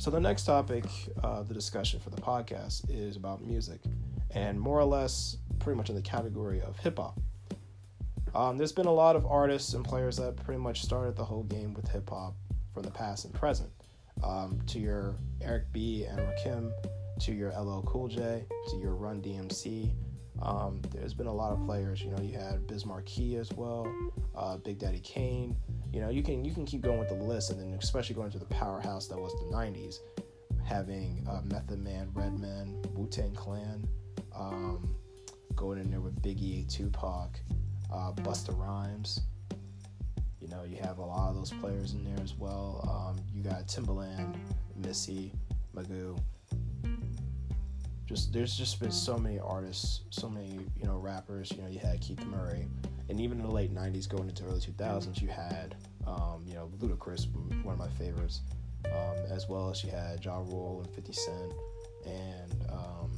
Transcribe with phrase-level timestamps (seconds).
[0.00, 0.86] So the next topic,
[1.22, 3.82] uh, the discussion for the podcast is about music,
[4.30, 7.20] and more or less, pretty much in the category of hip hop.
[8.34, 11.42] Um, there's been a lot of artists and players that pretty much started the whole
[11.42, 12.34] game with hip hop
[12.72, 13.68] from the past and present.
[14.24, 16.06] Um, to your Eric B.
[16.06, 16.72] and Rakim,
[17.20, 19.92] to your LL Cool J, to your Run DMC.
[20.40, 22.00] Um, there's been a lot of players.
[22.00, 23.86] You know, you had Biz Markie as well,
[24.34, 25.54] uh, Big Daddy Kane.
[25.92, 28.30] You know, you can you can keep going with the list, and then especially going
[28.30, 29.96] to the powerhouse that was the '90s,
[30.64, 33.86] having uh, Method Man, Redman, Wu Tang Clan,
[34.34, 34.94] um,
[35.56, 37.40] going in there with Biggie, Tupac,
[37.92, 39.20] uh, Busta Rhymes.
[40.40, 42.88] You know, you have a lot of those players in there as well.
[42.88, 44.36] Um, you got Timbaland,
[44.76, 45.32] Missy,
[45.74, 46.18] Magoo
[48.10, 51.52] just there's just been so many artists, so many you know rappers.
[51.52, 52.66] You know, you had Keith Murray,
[53.10, 55.74] and even in the late '90s, going into early 2000s, you had
[56.06, 57.26] um, you know Ludacris,
[57.64, 58.42] one of my favorites,
[58.86, 61.52] um, as well as you had Ja Rule and 50 Cent,
[62.06, 63.10] and um,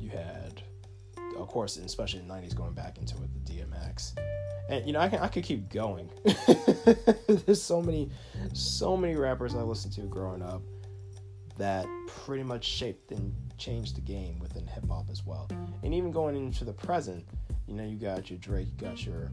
[0.00, 0.62] you had,
[1.38, 4.18] of course, especially in the '90s, going back into the DMX.
[4.68, 6.10] And you know, I can I could keep going.
[7.28, 8.10] There's so many,
[8.54, 10.62] so many rappers I listened to growing up
[11.58, 15.48] that pretty much shaped and changed the game within hip hop as well.
[15.82, 17.24] And even going into the present,
[17.66, 19.30] you know, you got your Drake, you got your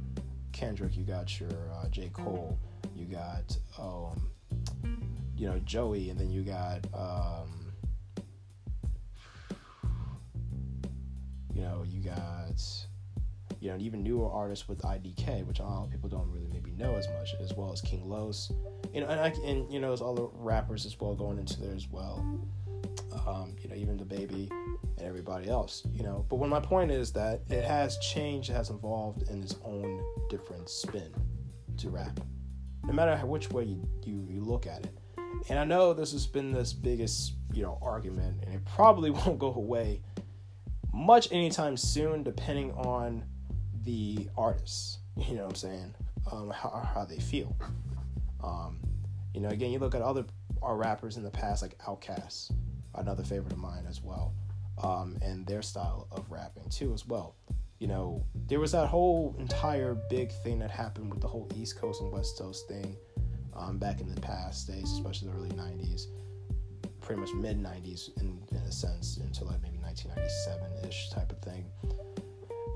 [0.52, 2.10] Kendrick, you got your uh, J.
[2.14, 2.58] Cole,
[2.96, 4.30] you got, um,
[5.36, 7.74] you know, Joey, and then you got, um,
[11.54, 12.62] you know, you got,
[13.60, 16.72] you know, even newer artists with IDK, which a lot of people don't really maybe
[16.72, 18.52] know as much, as well as King Los,
[18.94, 21.76] you know, and I, and you know, there's other rappers as well going into there
[21.76, 22.26] as well.
[23.28, 24.50] Um, you know, even DaBaby
[24.98, 25.84] and everybody else.
[25.94, 29.42] You know, but when my point is that it has changed, it has evolved in
[29.42, 31.14] its own different spin
[31.78, 32.20] to rap,
[32.86, 34.98] no matter which way you, you, you look at it.
[35.50, 39.40] And I know this has been this biggest you know argument, and it probably won't
[39.40, 40.02] go away
[40.94, 43.26] much anytime soon, depending on
[43.84, 45.00] the artists.
[45.16, 45.96] You know what I'm saying?
[46.32, 47.56] Um, how, how they feel.
[48.44, 48.80] Um,
[49.34, 50.26] you know, again, you look at other
[50.62, 52.52] rappers in the past, like Outkast,
[52.96, 54.34] another favorite of mine as well,
[54.84, 57.36] um, and their style of rapping too, as well.
[57.80, 61.78] You know, there was that whole entire big thing that happened with the whole East
[61.78, 62.96] Coast and West Coast thing
[63.56, 66.08] um, back in the past days, especially the early '90s,
[67.02, 71.40] pretty much mid '90s in, in a sense, until like maybe 1997 ish type of
[71.40, 71.66] thing.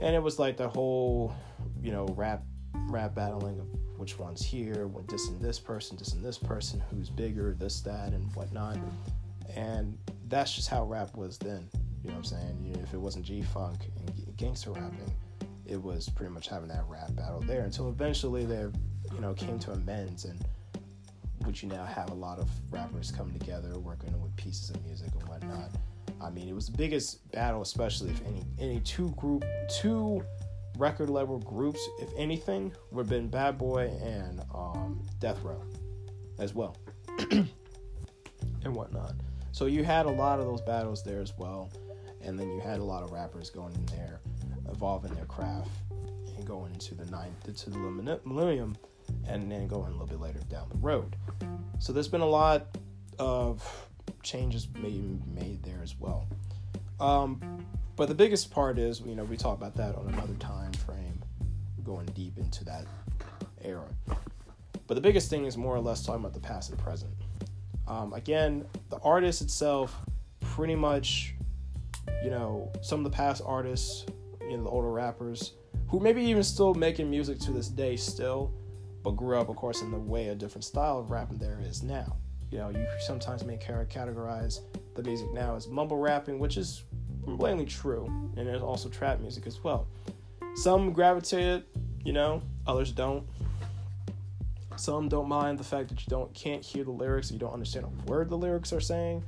[0.01, 1.33] And it was like the whole,
[1.81, 2.43] you know, rap
[2.89, 3.67] rap battling of
[3.97, 8.77] which one's here, dissing this person, dissing this person, who's bigger, this, that, and whatnot.
[9.55, 9.97] And
[10.27, 11.69] that's just how rap was then.
[12.03, 12.63] You know what I'm saying?
[12.63, 15.13] You know, if it wasn't G Funk and gangster rapping,
[15.65, 18.71] it was pretty much having that rap battle there until eventually there,
[19.13, 20.45] you know, came to amends and
[21.43, 25.09] which you now have a lot of rappers coming together working with pieces of music
[25.19, 25.71] and whatnot.
[26.21, 30.23] I mean, it was the biggest battle, especially if any any two group two
[30.77, 35.61] record level groups, if anything, would have been Bad Boy and um, Death Row
[36.39, 36.77] as well,
[37.31, 37.47] and
[38.63, 39.15] whatnot.
[39.57, 41.71] So you had a lot of those battles there as well,
[42.21, 44.19] and then you had a lot of rappers going in there,
[44.69, 48.77] evolving their craft, and going into the ninth, into the millennium,
[49.27, 51.15] and then going a little bit later down the road.
[51.79, 52.67] So there's been a lot
[53.17, 53.89] of
[54.21, 56.27] changes made made there as well.
[56.99, 60.71] Um, but the biggest part is, you know, we talk about that on another time
[60.73, 61.19] frame,
[61.83, 62.85] going deep into that
[63.63, 63.87] era.
[64.85, 67.11] But the biggest thing is more or less talking about the past and present.
[67.87, 69.95] Um, again, the artist itself,
[70.39, 71.35] pretty much,
[72.23, 74.05] you know, some of the past artists,
[74.41, 75.53] you know, the older rappers,
[75.87, 78.53] who maybe even still making music to this day still,
[79.03, 81.83] but grew up, of course, in the way a different style of rapping there is
[81.83, 82.17] now.
[82.51, 84.59] You know, you sometimes may categorize
[84.95, 86.83] the music now as mumble rapping, which is
[87.25, 88.05] blatantly true,
[88.37, 89.87] and there's also trap music as well.
[90.55, 91.63] Some gravitate
[92.07, 93.27] you know, others don't.
[94.79, 97.85] Some don't mind the fact that you don't can't hear the lyrics, you don't understand
[97.85, 99.23] a word the lyrics are saying,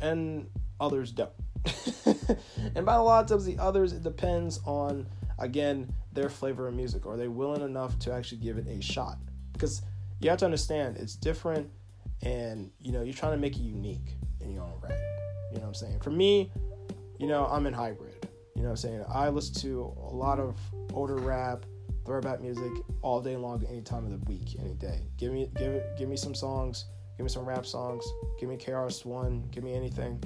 [0.00, 0.48] and
[0.80, 1.32] others don't.
[2.74, 5.06] and by a lot of the others it depends on
[5.38, 7.06] again their flavor of music.
[7.06, 9.18] Are they willing enough to actually give it a shot?
[9.52, 9.82] Because
[10.20, 11.70] you have to understand it's different,
[12.22, 14.98] and you know you're trying to make it unique in your own right.
[15.50, 16.00] You know what I'm saying?
[16.00, 16.50] For me,
[17.18, 18.28] you know, I'm in hybrid.
[18.54, 19.04] You know what I'm saying?
[19.08, 20.56] I listen to a lot of
[20.92, 21.64] older rap,
[22.04, 22.72] throwback music
[23.02, 25.06] all day long, any time of the week, any day.
[25.16, 28.04] Give me give it give me some songs, give me some rap songs,
[28.38, 30.22] give me KRS One, give me anything.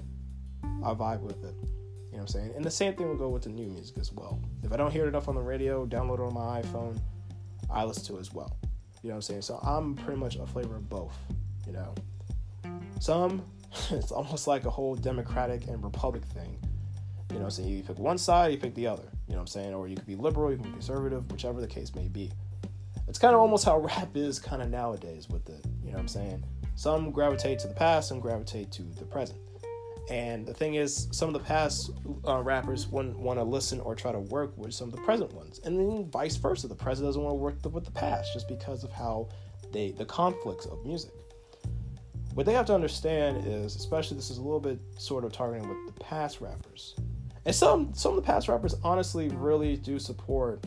[0.85, 1.55] I vibe with it.
[2.17, 2.53] You know what I'm saying?
[2.57, 4.41] And the same thing will go with the new music as well.
[4.63, 6.99] If I don't hear it enough on the radio, download it on my iPhone,
[7.71, 8.57] I listen to it as well.
[9.03, 9.43] You know what I'm saying?
[9.43, 11.17] So I'm pretty much a flavor of both,
[11.67, 11.95] you know.
[13.01, 13.45] Some,
[13.91, 16.59] it's almost like a whole Democratic and Republic thing.
[17.33, 19.09] You know, so you pick one side, you pick the other.
[19.27, 19.75] You know what I'm saying?
[19.75, 22.31] Or you could be liberal, you can be conservative, whichever the case may be.
[23.09, 25.65] It's kind of almost how rap is kind of nowadays with it.
[25.83, 26.45] You know what I'm saying?
[26.75, 29.41] Some gravitate to the past, some gravitate to the present.
[30.09, 31.91] And the thing is, some of the past
[32.27, 35.33] uh, rappers wouldn't want to listen or try to work with some of the present
[35.33, 36.69] ones, and then vice versa.
[36.69, 39.29] The present doesn't want to work with the past just because of how
[39.73, 41.11] they the conflicts of music.
[42.35, 45.69] What they have to understand is, especially this is a little bit sort of targeting
[45.69, 46.95] with the past rappers,
[47.47, 50.67] and some some of the past rappers honestly really do support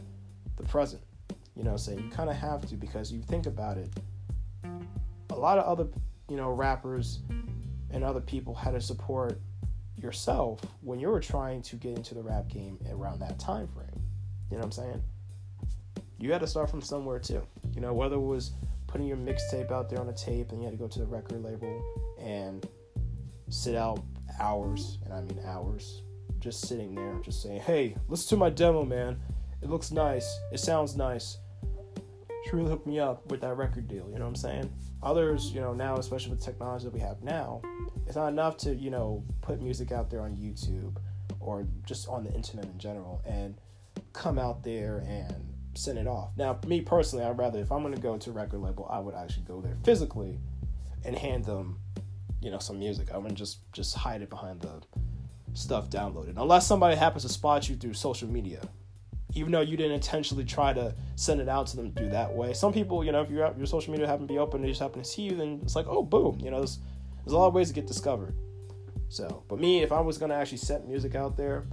[0.56, 1.04] the present.
[1.56, 3.90] You know, saying you kind of have to because you think about it.
[5.30, 5.90] A lot of other
[6.30, 7.20] you know rappers
[7.92, 9.42] and other people had to support
[9.98, 13.88] yourself when you were trying to get into the rap game around that time frame.
[14.50, 15.04] You know what I'm saying?
[16.18, 17.46] You had to start from somewhere too.
[17.74, 18.52] You know, whether it was
[18.88, 21.06] putting your mixtape out there on a tape and you had to go to the
[21.06, 21.84] record label
[22.18, 22.66] and
[23.50, 24.02] sit out
[24.40, 26.04] hours, and I mean hours,
[26.40, 29.20] just sitting there, just saying, hey, listen to my demo, man.
[29.62, 30.40] It looks nice.
[30.52, 31.38] It sounds nice.
[32.46, 34.08] She really hooked me up with that record deal.
[34.10, 34.74] You know what I'm saying?
[35.04, 37.62] Others, you know, now, especially with technology that we have now,
[38.08, 40.98] it's not enough to, you know, put music out there on YouTube
[41.40, 43.56] or just on the internet in general and
[44.14, 46.32] come out there and send it off.
[46.38, 49.00] Now, me personally, I'd rather, if I'm going to go to a record label, I
[49.00, 50.40] would actually go there physically
[51.06, 51.80] and hand them,
[52.42, 53.12] you know, some music.
[53.14, 54.82] I wouldn't just, just hide it behind the
[55.54, 56.38] stuff downloaded.
[56.38, 58.62] Unless somebody happens to spot you through social media
[59.36, 62.54] even though you didn't intentionally try to send it out to them do that way.
[62.54, 64.80] Some people, you know, if your your social media happen to be open, they just
[64.80, 66.80] happen to see you, then it's like, oh, boom, you know, there's,
[67.24, 68.34] there's a lot of ways to get discovered.
[69.10, 71.68] So, but me, if I was gonna actually set music out there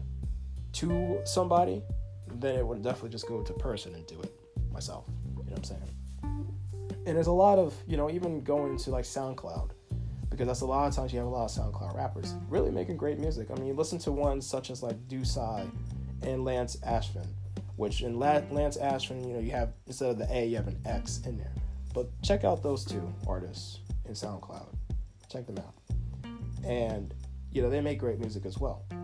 [0.75, 1.83] to somebody,
[2.35, 4.39] then it would definitely just go to person and do it
[4.71, 5.07] myself.
[5.25, 5.91] You know what I'm saying?
[7.07, 9.71] And there's a lot of, you know, even going to like SoundCloud,
[10.37, 12.97] because that's a lot of times you have a lot of SoundCloud rappers really making
[12.97, 13.51] great music.
[13.51, 15.71] I mean, you listen to ones such as like Dusai
[16.23, 17.27] and Lance Ashfin
[17.77, 20.81] which in Lance Ashfin, you know, you have instead of the A, you have an
[20.85, 21.53] X in there.
[21.95, 24.67] But check out those two artists in SoundCloud.
[25.31, 25.75] Check them out.
[26.65, 27.15] And,
[27.53, 28.85] you know, they make great music as well.
[28.91, 28.97] You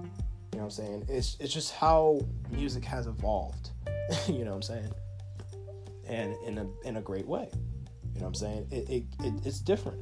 [0.59, 1.07] know what I'm saying?
[1.09, 2.21] It's it's just how
[2.51, 3.71] music has evolved.
[4.27, 4.93] you know what I'm saying?
[6.07, 7.49] And in a in a great way.
[8.15, 8.67] You know what I'm saying?
[8.71, 9.99] It, it, it it's different.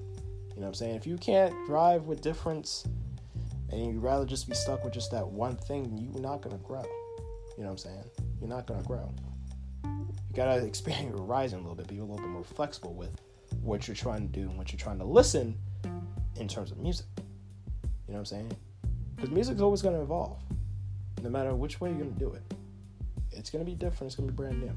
[0.60, 0.96] You know what I'm saying?
[0.96, 2.84] If you can't drive with difference
[3.70, 6.82] and you'd rather just be stuck with just that one thing, you're not gonna grow.
[7.56, 8.04] You know what I'm saying?
[8.40, 9.10] You're not gonna grow.
[9.84, 13.22] You gotta expand your horizon a little bit, be a little bit more flexible with
[13.62, 15.56] what you're trying to do and what you're trying to listen
[16.36, 17.06] in terms of music.
[17.16, 17.22] You
[18.08, 18.52] know what I'm saying?
[19.16, 20.42] Because music's always gonna evolve,
[21.22, 22.42] no matter which way you're gonna do it.
[23.32, 24.12] It's gonna be different.
[24.12, 24.74] It's gonna be brand new.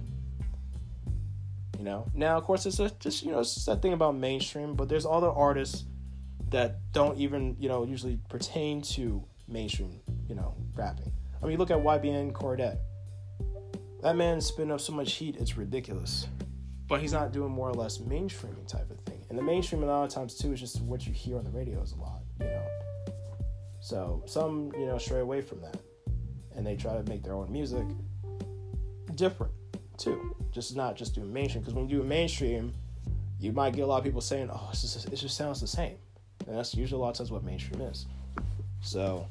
[1.84, 2.10] You know.
[2.14, 5.06] Now, of course, it's a, just you know it's that thing about mainstream, but there's
[5.06, 5.84] other artists
[6.48, 10.00] that don't even you know usually pertain to mainstream
[10.30, 11.12] you know rapping.
[11.42, 12.78] I mean, look at YBN Cordae.
[14.02, 16.30] That man's spinning up so much heat, it's ridiculous.
[16.88, 19.22] But he's not doing more or less mainstreaming type of thing.
[19.28, 21.52] And the mainstream a lot of times too is just what you hear on the
[21.52, 22.66] radios a lot, you know.
[23.82, 25.76] So some, you know, stray away from that.
[26.56, 27.86] And they try to make their own music
[29.16, 29.52] different
[29.98, 30.36] too.
[30.52, 31.62] Just not just doing mainstream.
[31.64, 32.74] Because when you do mainstream,
[33.40, 35.98] you might get a lot of people saying, Oh, just, it just sounds the same.
[36.48, 38.06] And that's usually a lot of times what mainstream is.
[38.82, 39.28] So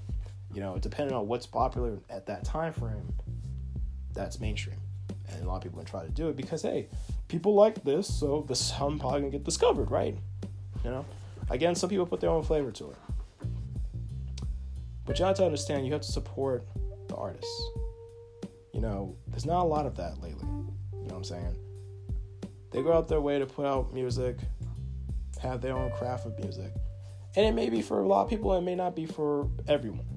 [0.55, 3.13] you know, depending on what's popular at that time frame,
[4.13, 4.77] that's mainstream.
[5.31, 6.89] And a lot of people try to do it because hey,
[7.29, 10.17] people like this, so this song probably gonna get discovered, right?
[10.85, 11.07] You know?
[11.51, 12.97] Again, some people put their own flavor to it.
[15.07, 16.67] But you have to understand you have to support
[17.09, 17.71] the artists.
[18.73, 20.47] You know, there's not a lot of that lately.
[20.47, 21.57] You know what I'm saying?
[22.71, 24.37] They go out their way to put out music,
[25.43, 26.73] have their own craft of music.
[27.35, 30.13] And it may be for a lot of people, it may not be for everyone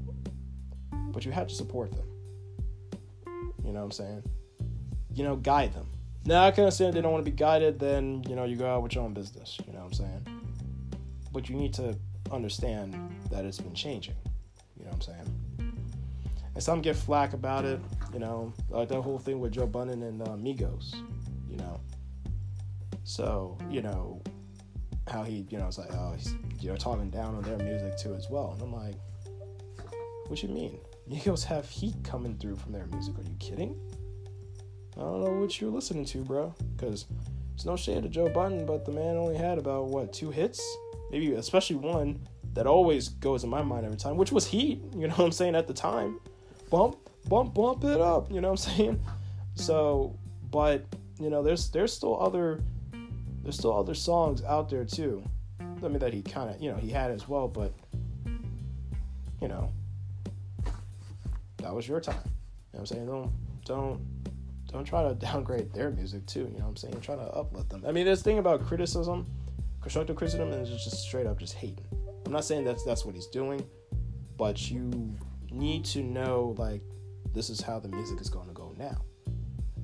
[1.15, 2.05] but you have to support them.
[3.63, 4.23] You know what I'm saying?
[5.13, 5.87] You know, guide them.
[6.25, 8.67] Now, I can understand they don't want to be guided, then, you know, you go
[8.67, 9.57] out with your own business.
[9.65, 10.27] You know what I'm saying?
[11.31, 11.97] But you need to
[12.31, 14.15] understand that it's been changing.
[14.77, 15.44] You know what I'm saying?
[16.55, 17.79] And some get flack about it,
[18.13, 20.95] you know, like that whole thing with Joe Budden and uh, Migos,
[21.49, 21.79] you know.
[23.03, 24.23] So, you know,
[25.07, 27.97] how he, you know, it's like, oh, he's, you know, talking down on their music
[27.97, 28.53] too as well.
[28.53, 28.95] And I'm like,
[30.27, 30.79] what you mean?
[31.09, 33.19] Migos have heat coming through from their music.
[33.19, 33.77] Are you kidding?
[34.97, 36.55] I don't know what you're listening to, bro.
[36.75, 37.05] Because
[37.53, 40.63] it's no shade to Joe Budden, but the man only had about, what, two hits?
[41.11, 45.07] Maybe, especially one that always goes in my mind every time, which was Heat, you
[45.07, 46.19] know what I'm saying, at the time.
[46.69, 46.97] Bump,
[47.29, 49.01] bump, bump it up, you know what I'm saying?
[49.55, 50.17] So,
[50.51, 50.85] but,
[51.19, 52.61] you know, there's there's still other
[53.45, 55.23] there's still other songs out there too.
[55.59, 57.73] I mean that he kind of you know he had as well, but
[59.39, 59.71] you know
[61.57, 62.15] that was your time.
[62.25, 62.31] You know
[62.71, 63.05] what I'm saying?
[63.05, 63.31] Don't
[63.65, 64.01] don't
[64.71, 66.49] don't try to downgrade their music too.
[66.51, 66.99] You know what I'm saying?
[67.01, 67.83] Try to uplift them.
[67.87, 69.27] I mean, this thing about criticism,
[69.81, 71.85] constructive criticism, is just straight up just hating.
[72.25, 73.63] I'm not saying that's that's what he's doing,
[74.37, 75.13] but you
[75.55, 76.81] need to know like
[77.33, 79.01] this is how the music is going to go now.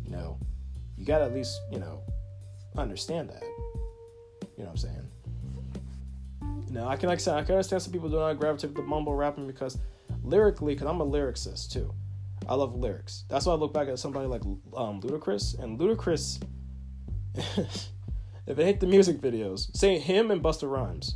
[0.04, 0.38] You know,
[0.98, 2.02] you got to at least you know
[2.78, 3.44] understand that.
[4.58, 5.08] You know what I'm saying?
[6.70, 9.14] Now I can like I can understand some people do not gravitate to the mumble
[9.16, 9.78] rapping because
[10.24, 11.94] lyrically, because I'm a lyricist too.
[12.48, 13.26] I love lyrics.
[13.30, 14.44] That's why I look back at somebody like
[14.76, 16.42] um, Ludacris and Ludacris.
[17.36, 17.90] if
[18.48, 21.16] it ain't the music videos, say him and Busta Rhymes.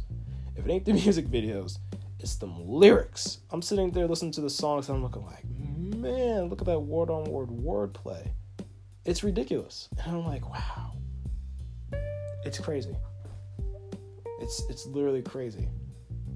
[0.55, 1.77] If it ain't the music videos,
[2.19, 3.39] it's the lyrics.
[3.51, 6.79] I'm sitting there listening to the songs and I'm looking like, man, look at that
[6.79, 8.31] word on word wordplay.
[9.05, 9.89] It's ridiculous.
[10.03, 10.93] And I'm like, wow.
[12.45, 12.95] It's crazy.
[14.39, 15.67] It's it's literally crazy.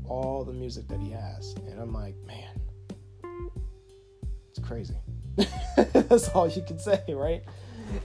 [0.05, 1.53] All the music that he has.
[1.67, 2.59] And I'm like, man,
[4.49, 4.95] it's crazy.
[5.77, 7.43] That's all you can say, right?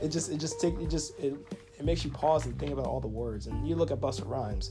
[0.03, 1.35] It just it just take it just it,
[1.79, 3.47] it makes you pause and think about all the words.
[3.47, 4.71] And you look at Busta Rhymes.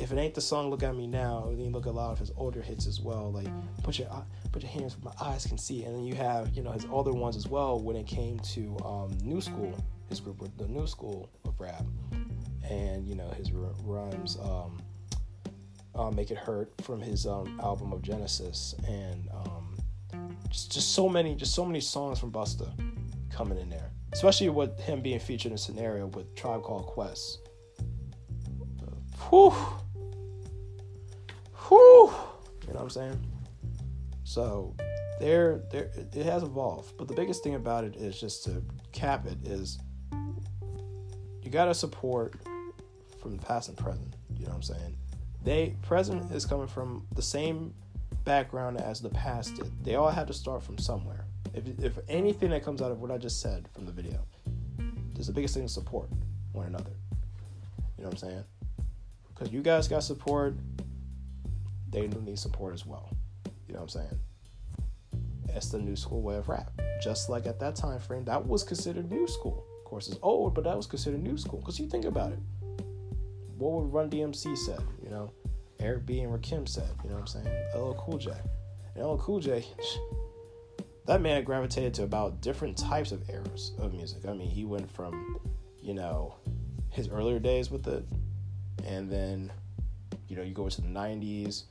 [0.00, 2.18] If it ain't the song "Look at Me Now," then look at a lot of
[2.18, 3.48] his older hits as well, like
[3.82, 4.08] "Put Your
[4.52, 6.86] Put Your Hands Where My Eyes Can See," and then you have you know his
[6.92, 9.74] other ones as well when it came to um, New School,
[10.08, 11.84] his group with the New School of rap,
[12.68, 14.78] and you know his rhymes um,
[15.94, 19.76] uh, "Make It Hurt" from his um, album of Genesis, and um,
[20.48, 22.70] just just so many just so many songs from Busta
[23.30, 27.40] coming in there, especially with him being featured in a scenario with Tribe Called Quest.
[29.28, 29.52] whew,
[31.76, 33.26] you know what I'm saying?
[34.24, 34.74] So
[35.20, 36.96] there, there, it has evolved.
[36.96, 39.78] But the biggest thing about it is just to cap it is
[41.42, 42.34] you gotta support
[43.20, 44.14] from the past and present.
[44.36, 44.96] You know what I'm saying?
[45.44, 47.74] They present is coming from the same
[48.24, 49.72] background as the past did.
[49.84, 51.24] They all had to start from somewhere.
[51.54, 54.20] If, if anything that comes out of what I just said from the video,
[55.18, 56.08] is the biggest thing to support
[56.52, 56.92] one another.
[57.96, 58.44] You know what I'm saying?
[59.34, 60.54] Because you guys got support,
[61.90, 63.10] they need support as well.
[63.66, 64.20] You know what I'm saying?
[65.46, 66.70] That's the new school way of rap.
[67.02, 69.64] Just like at that time frame, that was considered new school.
[69.78, 71.60] Of course, it's old, but that was considered new school.
[71.60, 72.38] Because you think about it
[73.58, 74.80] what would Run DMC said?
[75.02, 75.32] You know,
[75.80, 76.88] Eric B and Rakim said.
[77.02, 77.46] You know what I'm saying?
[77.74, 78.30] LL Cool J.
[78.94, 79.66] And LL Cool J,
[81.06, 84.26] that man gravitated to about different types of eras of music.
[84.26, 85.38] I mean, he went from,
[85.82, 86.34] you know,
[86.90, 88.04] his earlier days with it,
[88.86, 89.52] and then,
[90.28, 91.64] you know, you go into the '90s,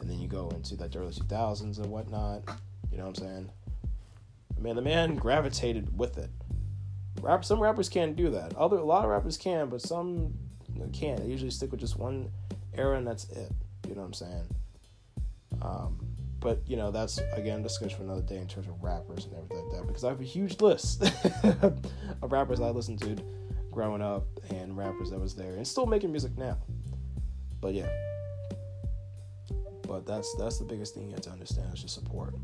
[0.00, 2.42] and then you go into like the early 2000s and whatnot.
[2.90, 3.50] You know what I'm saying?
[4.58, 6.30] Man, the man gravitated with it.
[7.22, 8.56] Rap, some rappers can't do that.
[8.56, 10.34] Other a lot of rappers can, but some
[10.92, 11.20] can't.
[11.20, 12.30] They usually stick with just one
[12.74, 13.52] era and that's it.
[13.88, 14.46] You know what I'm saying?
[15.62, 15.98] Um,
[16.40, 19.58] but you know that's again discussion for another day in terms of rappers and everything
[19.68, 21.02] like that because I have a huge list
[22.22, 23.16] of rappers I listened to
[23.70, 26.56] growing up and rappers that was there and still making music now.
[27.60, 27.88] But yeah,
[29.86, 32.34] but that's that's the biggest thing you have to understand is just support.